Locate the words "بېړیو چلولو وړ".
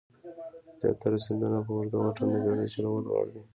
2.43-3.25